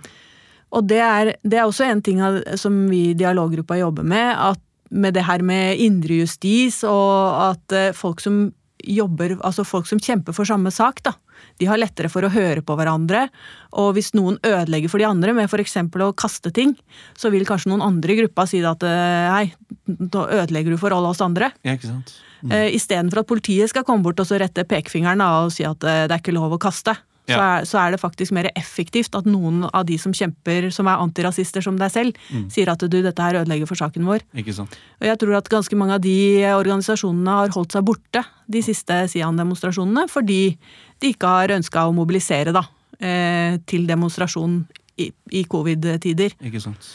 Og 0.73 0.87
det 0.89 1.01
er, 1.05 1.33
det 1.43 1.59
er, 1.59 1.67
også 1.67 1.87
en 1.87 2.03
ting 2.05 2.21
som 2.59 2.77
vi 2.91 3.11
i 3.11 3.17
dialoggruppa 3.19 3.77
jobber 3.81 4.07
med, 4.07 4.31
at 4.35 4.61
med 4.93 5.17
det 5.17 5.25
her 5.25 5.43
med 5.45 5.81
indre 5.81 6.23
justis, 6.23 6.83
og 6.85 7.39
at 7.49 7.77
eh, 7.77 7.95
folk 7.97 8.21
som 8.21 8.45
jobber, 8.83 9.37
altså 9.47 9.65
folk 9.67 9.89
som 9.89 10.01
kjemper 10.03 10.35
for 10.37 10.49
samme 10.49 10.73
sak, 10.75 11.03
da, 11.07 11.15
de 11.61 11.69
har 11.71 11.81
lettere 11.81 12.11
for 12.13 12.25
å 12.25 12.31
høre 12.33 12.63
på 12.65 12.77
hverandre. 12.79 13.27
Og 13.81 13.93
hvis 13.97 14.13
noen 14.17 14.39
ødelegger 14.47 14.93
for 14.93 15.03
de 15.03 15.09
andre 15.09 15.35
med 15.37 15.51
f.eks. 15.51 15.79
å 15.83 16.11
kaste 16.19 16.53
ting, 16.55 16.75
så 17.19 17.33
vil 17.35 17.47
kanskje 17.49 17.73
noen 17.73 17.85
andre 17.85 18.15
i 18.15 18.21
gruppa 18.23 18.47
si 18.51 18.63
at 18.67 18.85
hei, 18.85 19.47
nå 19.87 20.27
ødelegger 20.27 20.75
du 20.75 20.81
for 20.81 20.95
alle 20.95 21.13
oss 21.13 21.23
andre. 21.25 21.53
Ja, 21.67 21.77
ikke 21.79 21.91
sant? 21.91 22.15
Mm. 22.43 22.57
Istedenfor 22.75 23.23
at 23.23 23.31
politiet 23.31 23.71
skal 23.71 23.87
komme 23.87 24.03
bort 24.03 24.19
og 24.19 24.27
så 24.27 24.39
rette 24.43 24.67
pekefingeren 24.67 25.23
og 25.23 25.53
si 25.55 25.67
at 25.67 25.79
det 25.83 26.11
er 26.11 26.19
ikke 26.19 26.35
lov 26.35 26.57
å 26.57 26.63
kaste. 26.63 26.97
Så, 27.29 27.39
er, 27.39 27.67
så, 27.69 27.79
er, 27.79 27.95
det 27.95 28.01
faktisk 28.03 28.35
mer 28.35 28.49
effektivt 28.59 29.15
at 29.15 29.29
noen 29.31 29.63
av 29.69 29.87
de 29.87 29.95
som 30.01 30.15
kjemper, 30.17 30.69
som 30.75 30.89
er 30.91 31.03
antirasister 31.03 31.63
som 31.63 31.79
deg 31.79 31.93
selv, 31.95 32.19
mm. 32.33 32.49
sier 32.51 32.73
at 32.73 32.83
du, 32.83 32.99
dette 33.05 33.23
her 33.23 33.39
ødelegger 33.43 33.71
for 33.71 33.79
saken 33.79 34.09
vår. 34.09 34.25
Ikke 34.43 34.55
sant. 34.57 34.75
Og 34.99 35.07
jeg 35.07 35.21
tror 35.23 35.39
at 35.39 35.51
ganske 35.53 35.79
mange 35.79 35.99
av 35.99 36.03
de 36.03 36.17
organisasjonene 36.51 37.37
har 37.39 37.55
holdt 37.55 37.77
seg 37.77 37.87
borte 37.87 38.25
de 38.51 38.63
siste 38.67 38.97
Sian-demonstrasjonene, 39.13 40.09
fordi 40.11 40.43
de 41.03 41.13
ikke 41.15 41.31
har 41.31 41.55
ønska 41.55 41.87
å 41.87 41.95
mobilisere 41.95 42.55
da, 42.55 42.65
eh, 42.99 43.61
til 43.71 43.87
demonstrasjon 43.87 44.59
i, 44.99 45.13
i 45.31 45.45
covid-tider. 45.51 46.35
Ikke 46.43 46.63
sant. 46.65 46.91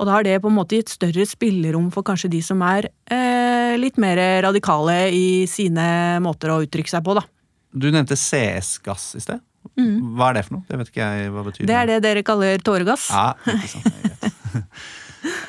Og 0.00 0.08
da 0.08 0.14
har 0.14 0.24
det 0.24 0.38
på 0.40 0.48
en 0.48 0.56
måte 0.56 0.78
gitt 0.78 0.88
større 0.88 1.26
spillerom 1.28 1.90
for 1.92 2.06
kanskje 2.06 2.30
de 2.32 2.40
som 2.40 2.62
er 2.64 2.88
eh, 3.12 3.76
litt 3.76 4.00
mer 4.00 4.16
radikale 4.46 5.10
i 5.12 5.44
sine 5.50 6.16
måter 6.24 6.54
å 6.54 6.62
uttrykke 6.64 6.88
seg 6.88 7.04
på, 7.04 7.18
da. 7.20 7.26
Du 7.70 7.90
nevnte 7.92 8.16
CS-gass 8.18 9.12
i 9.20 9.22
sted. 9.22 9.44
Mm. 9.78 10.16
Hva 10.16 10.30
er 10.30 10.38
det 10.38 10.46
for 10.46 10.56
noe? 10.56 10.66
Det 10.68 10.80
vet 10.80 10.90
ikke 10.92 11.06
jeg 11.06 11.34
hva 11.34 11.44
betyr. 11.46 11.68
Det 11.68 11.76
er 11.76 11.90
det 11.90 12.00
dere 12.06 12.24
kaller 12.26 12.64
tåregass. 12.64 13.10
Ja, 13.14 13.30
ikke 13.54 13.74
sant. 13.76 13.96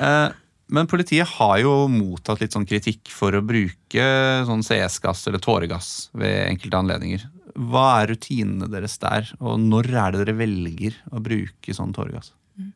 Eh, 0.02 0.28
men 0.72 0.88
politiet 0.88 1.30
har 1.38 1.54
jo 1.62 1.86
mottatt 1.88 2.42
litt 2.42 2.52
sånn 2.52 2.66
kritikk 2.68 3.08
for 3.12 3.32
å 3.32 3.40
bruke 3.44 4.04
sånn 4.48 4.64
CS-gass 4.64 5.24
eller 5.30 5.40
tåregass 5.40 5.88
ved 6.16 6.50
enkelte 6.50 6.80
anledninger. 6.80 7.24
Hva 7.72 7.86
er 8.02 8.12
rutinene 8.12 8.68
deres 8.72 8.98
der, 9.00 9.28
og 9.40 9.60
når 9.60 9.90
er 9.90 10.14
det 10.14 10.22
dere 10.22 10.36
velger 10.38 10.96
å 11.12 11.22
bruke 11.24 11.76
sånn 11.76 11.92
tåregass? 11.96 12.34
Mm. 12.60 12.72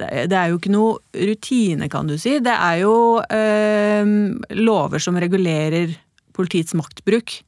Det 0.00 0.36
er 0.36 0.50
jo 0.50 0.58
ikke 0.60 0.72
noe 0.72 1.24
rutine, 1.28 1.88
kan 1.92 2.08
du 2.08 2.16
si. 2.20 2.38
Det 2.44 2.56
er 2.56 2.82
jo 2.82 2.94
øh, 3.20 4.14
lover 4.60 5.04
som 5.04 5.20
regulerer 5.20 5.96
politiets 6.36 6.76
maktbruk. 6.76 7.38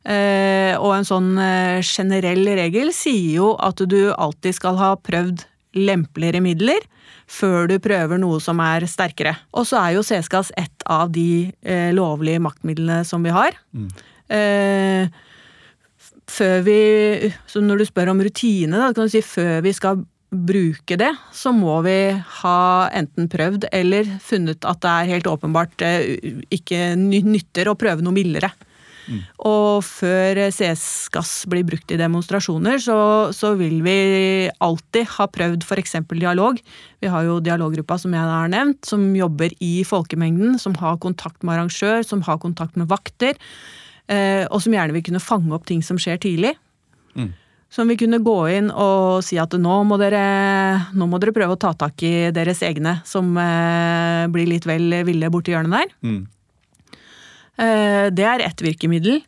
Eh, 0.00 0.72
og 0.80 0.94
en 0.96 1.04
sånn 1.04 1.34
eh, 1.36 1.84
generell 1.84 2.46
regel 2.56 2.88
sier 2.96 3.36
jo 3.36 3.52
at 3.60 3.82
du 3.84 4.12
alltid 4.14 4.56
skal 4.56 4.78
ha 4.80 4.94
prøvd 4.96 5.44
lempeligere 5.76 6.40
midler 6.42 6.86
før 7.30 7.68
du 7.70 7.76
prøver 7.82 8.18
noe 8.18 8.40
som 8.42 8.62
er 8.64 8.86
sterkere. 8.90 9.36
Og 9.52 9.68
så 9.68 9.78
er 9.82 9.98
jo 9.98 10.04
CS-gass 10.06 10.54
et 10.58 10.86
av 10.88 11.12
de 11.14 11.50
eh, 11.62 11.90
lovlige 11.94 12.40
maktmidlene 12.42 13.02
som 13.06 13.26
vi 13.26 13.34
har. 13.34 13.58
Mm. 13.76 13.90
Før 16.30 16.60
vi 16.62 16.74
Så 17.50 17.58
når 17.58 17.80
du 17.80 17.84
spør 17.88 18.12
om 18.12 18.20
rutine, 18.22 18.78
da, 18.78 18.92
kan 18.94 19.08
du 19.08 19.10
si 19.10 19.22
før 19.26 19.58
vi 19.64 19.72
skal 19.74 20.04
bruke 20.30 20.94
det, 20.94 21.10
så 21.34 21.50
må 21.50 21.80
vi 21.82 21.96
ha 22.14 22.60
enten 22.94 23.26
prøvd 23.26 23.66
eller 23.74 24.06
funnet 24.22 24.62
at 24.62 24.78
det 24.84 24.92
er 24.92 25.10
helt 25.10 25.26
åpenbart 25.26 25.82
ikke 26.54 26.92
nytter 26.94 27.72
å 27.72 27.74
prøve 27.74 28.06
noe 28.06 28.14
mildere. 28.14 28.52
Mm. 29.10 29.22
Og 29.50 29.82
før 29.84 30.38
CS-gass 30.54 31.32
blir 31.50 31.66
brukt 31.66 31.90
i 31.90 31.98
demonstrasjoner, 32.00 32.78
så, 32.82 32.98
så 33.34 33.52
vil 33.58 33.80
vi 33.84 33.96
alltid 34.62 35.10
ha 35.16 35.26
prøvd 35.30 35.66
f.eks. 35.66 35.98
dialog. 36.12 36.60
Vi 37.02 37.10
har 37.10 37.26
jo 37.26 37.40
dialoggruppa 37.44 37.98
som 38.00 38.14
jeg 38.14 38.32
har 38.32 38.50
nevnt, 38.52 38.84
som 38.86 39.10
jobber 39.16 39.54
i 39.58 39.80
folkemengden, 39.86 40.58
som 40.62 40.76
har 40.80 41.00
kontakt 41.02 41.42
med 41.42 41.56
arrangør, 41.56 42.06
som 42.06 42.22
har 42.26 42.40
kontakt 42.42 42.78
med 42.78 42.90
vakter, 42.90 43.38
eh, 44.06 44.46
og 44.48 44.62
som 44.62 44.74
gjerne 44.76 44.96
vil 44.96 45.06
kunne 45.10 45.22
fange 45.22 45.54
opp 45.56 45.66
ting 45.68 45.82
som 45.84 45.98
skjer 46.00 46.20
tidlig. 46.22 46.54
Mm. 47.18 47.32
Som 47.70 47.90
vil 47.90 48.00
kunne 48.00 48.18
gå 48.22 48.38
inn 48.50 48.72
og 48.74 49.22
si 49.22 49.36
at 49.38 49.52
nå 49.54 49.76
må 49.86 49.98
dere, 50.00 50.22
nå 50.90 51.06
må 51.06 51.20
dere 51.22 51.34
prøve 51.34 51.54
å 51.54 51.60
ta 51.60 51.70
tak 51.78 52.02
i 52.02 52.30
deres 52.34 52.64
egne 52.66 52.98
som 53.06 53.30
eh, 53.38 54.26
blir 54.30 54.50
litt 54.50 54.66
vel 54.66 55.02
ville 55.06 55.30
borti 55.30 55.54
hjørnet 55.54 55.76
der. 55.76 55.96
Mm. 56.02 56.22
Det 57.60 58.24
er 58.24 58.40
ett 58.40 58.62
virkemiddel. 58.64 59.20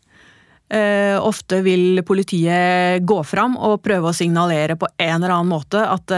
Ofte 1.20 1.58
vil 1.66 2.00
politiet 2.08 3.04
gå 3.04 3.18
fram 3.28 3.58
og 3.60 3.82
prøve 3.84 4.08
å 4.08 4.16
signalere 4.16 4.78
på 4.80 4.88
en 4.96 5.18
eller 5.18 5.34
annen 5.34 5.50
måte 5.52 5.82
at 5.84 6.14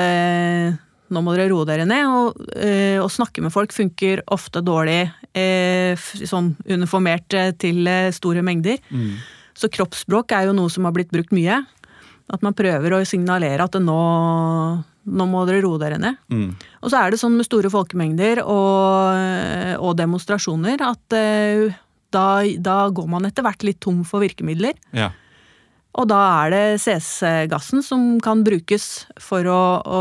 nå 1.11 1.23
må 1.27 1.35
dere 1.35 1.51
roe 1.51 1.67
dere 1.67 1.89
ned. 1.91 2.07
Og 2.07 2.39
å 3.03 3.11
snakke 3.11 3.43
med 3.43 3.51
folk 3.55 3.75
funker 3.75 4.23
ofte 4.31 4.63
dårlig 4.63 5.09
sånn 6.23 6.55
uniformert 6.71 7.35
til 7.59 7.91
store 8.15 8.47
mengder. 8.47 8.79
Mm. 8.95 9.17
Så 9.59 9.71
kroppsspråk 9.75 10.35
er 10.35 10.49
jo 10.49 10.55
noe 10.55 10.71
som 10.71 10.87
har 10.87 10.95
blitt 10.95 11.13
brukt 11.15 11.35
mye. 11.35 11.65
At 12.33 12.43
man 12.47 12.57
prøver 12.57 12.95
å 12.95 13.05
signalere 13.07 13.67
at 13.67 13.77
nå, 13.83 14.01
nå 15.05 15.27
må 15.29 15.43
dere 15.49 15.61
roe 15.67 15.79
dere 15.83 15.99
ned. 16.01 16.17
Mm. 16.33 16.55
Og 16.81 16.91
så 16.91 17.03
er 17.03 17.13
det 17.13 17.21
sånn 17.21 17.37
med 17.37 17.47
store 17.47 17.71
folkemengder 17.75 18.41
og, 18.47 19.19
og 19.83 19.99
demonstrasjoner 19.99 20.83
at 20.87 21.19
da, 22.15 22.29
da, 22.63 22.79
går 22.95 23.11
man 23.11 23.29
etter 23.29 23.45
hvert 23.47 23.67
litt 23.67 23.83
tom 23.85 24.03
for 24.09 24.25
virkemidler. 24.25 24.79
Ja. 24.97 25.11
Og 25.95 26.09
da 26.11 26.21
er 26.45 26.55
det 26.55 26.63
CS-gassen 26.83 27.85
som 27.87 28.07
kan 28.23 28.43
brukes 28.47 29.05
for 29.23 29.47
å, 29.47 29.65
å, 29.83 30.01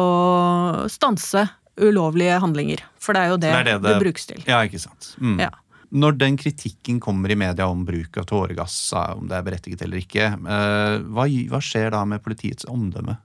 stanse 0.89 1.45
ulovlige 1.77 2.39
handlinger. 2.41 2.81
For 3.01 3.13
det 3.17 3.25
er 3.25 3.33
jo 3.33 3.41
det 3.41 3.51
det, 3.51 3.65
det, 3.67 3.75
det, 3.81 3.91
det 3.91 3.99
brukes 4.01 4.25
til. 4.29 4.41
Ja, 4.49 4.63
ikke 4.65 4.81
sant. 4.81 5.13
Mm. 5.21 5.37
Ja. 5.45 5.51
Når 5.93 6.15
den 6.17 6.39
kritikken 6.41 6.97
kommer 7.01 7.29
i 7.29 7.37
media 7.37 7.67
om 7.69 7.83
bruk 7.85 8.17
av 8.17 8.25
tåregass, 8.29 8.77
om 9.13 9.27
det 9.29 9.37
er 9.37 9.45
berettiget 9.45 9.83
eller 9.85 10.01
ikke, 10.01 10.31
eh, 10.41 10.95
hva, 11.13 11.27
hva 11.51 11.61
skjer 11.61 11.93
da 11.93 12.01
med 12.09 12.23
politiets 12.25 12.65
omdømme 12.65 13.19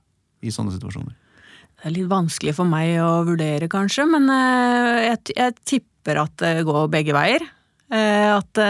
i 0.45 0.53
sånne 0.53 0.75
situasjoner? 0.77 1.15
Det 1.79 1.89
er 1.89 1.95
litt 1.95 2.11
vanskelig 2.11 2.53
for 2.59 2.69
meg 2.69 2.99
å 3.01 3.23
vurdere, 3.25 3.71
kanskje, 3.73 4.05
men 4.11 4.29
eh, 4.35 5.07
jeg, 5.07 5.39
jeg 5.39 5.57
tipper 5.63 6.21
at 6.27 6.37
det 6.43 6.67
går 6.69 6.91
begge 6.93 7.17
veier. 7.17 7.47
Eh, 7.89 8.29
at 8.35 8.61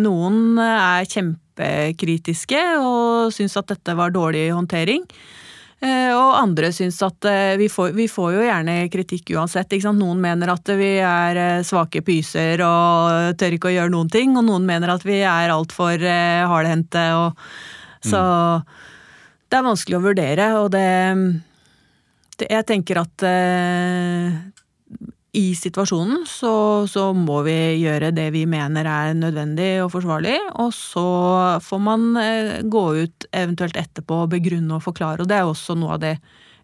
noen 0.00 0.58
er 0.58 1.06
kjempekritiske 1.06 2.62
og 2.80 3.30
syns 3.34 3.54
at 3.60 3.70
dette 3.74 3.94
var 3.98 4.14
dårlig 4.14 4.48
håndtering. 4.50 5.06
Eh, 5.82 6.12
og 6.14 6.36
andre 6.38 6.68
syns 6.70 7.00
at 7.02 7.26
eh, 7.26 7.56
vi 7.58 7.66
får, 7.70 7.90
vi 7.96 8.04
får, 8.06 8.28
jo 8.36 8.44
gjerne 8.46 8.74
kritikk 8.92 9.32
uansett. 9.34 9.74
Noen 9.90 10.20
mener 10.22 10.52
at 10.52 10.70
vi 10.78 10.92
er 11.02 11.40
eh, 11.40 11.64
svake 11.66 12.04
pyser 12.06 12.62
og 12.62 13.34
tør 13.40 13.56
ikke 13.56 13.72
å 13.72 13.74
gjøre 13.74 13.90
noen 13.90 14.12
ting, 14.12 14.36
og 14.38 14.46
noen 14.46 14.68
mener 14.68 14.94
at 14.94 15.02
vi 15.02 15.18
er 15.26 15.50
altfor 15.50 16.06
hardhendte. 16.52 17.02
Så 18.06 18.20
mm. 18.20 18.70
det 19.50 19.58
er 19.58 19.66
vanskelig 19.66 19.98
å 19.98 20.04
vurdere, 20.06 20.48
og 20.60 20.70
det, 20.74 20.86
det 22.38 22.50
Jeg 22.50 22.68
tenker 22.70 23.02
at 23.02 23.26
i 25.32 25.54
situasjonen 25.56 26.26
så, 26.28 26.84
så, 26.90 27.06
må 27.16 27.40
vi 27.46 27.56
gjøre 27.80 28.10
det 28.12 28.28
vi 28.34 28.44
mener 28.48 28.84
er 28.88 29.14
nødvendig 29.16 29.70
og 29.80 29.88
forsvarlig, 29.94 30.36
og 30.60 30.74
så 30.76 31.06
får 31.64 31.80
man 31.80 32.04
eh, 32.20 32.60
gå 32.68 32.84
ut 33.00 33.26
eventuelt 33.32 33.78
etterpå 33.80 34.26
og 34.26 34.34
begrunne 34.34 34.76
og 34.76 34.84
forklare. 34.84 35.24
Og 35.24 35.30
det 35.30 35.38
er 35.38 35.48
også 35.48 35.76
noe 35.78 35.96
av 35.96 36.02
det 36.04 36.18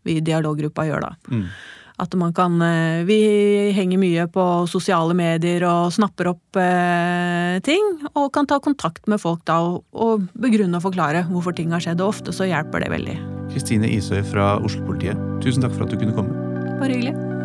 vi 0.04 0.18
i 0.18 0.24
dialoggruppa 0.24 0.84
gjør, 0.88 1.08
da. 1.08 1.14
Mm. 1.32 1.46
At 1.98 2.12
man 2.14 2.30
kan 2.30 2.60
eh, 2.62 3.00
Vi 3.08 3.18
henger 3.74 3.98
mye 3.98 4.28
på 4.30 4.44
sosiale 4.70 5.16
medier 5.18 5.64
og 5.66 5.88
snapper 5.96 6.30
opp 6.34 6.60
eh, 6.60 7.56
ting, 7.64 7.88
og 8.12 8.28
kan 8.36 8.46
ta 8.46 8.60
kontakt 8.60 9.08
med 9.08 9.22
folk 9.24 9.46
da 9.48 9.62
og, 9.64 9.80
og 9.96 10.28
begrunne 10.36 10.76
og 10.76 10.84
forklare 10.90 11.24
hvorfor 11.32 11.56
ting 11.56 11.72
har 11.72 11.82
skjedd. 11.82 12.04
Og 12.04 12.12
ofte 12.12 12.36
så 12.36 12.46
hjelper 12.52 12.84
det 12.84 12.92
veldig. 12.92 13.16
Kristine 13.48 13.88
Isøy 13.88 14.20
fra 14.28 14.58
Oslo-politiet, 14.60 15.16
tusen 15.40 15.64
takk 15.64 15.72
for 15.72 15.88
at 15.88 15.96
du 15.96 15.98
kunne 16.04 16.20
komme. 16.20 16.46
Bare 16.76 16.92
hyggelig. 16.92 17.37